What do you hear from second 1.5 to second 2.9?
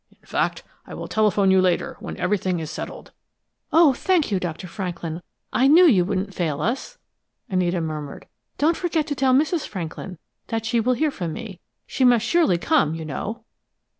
you later, when everything is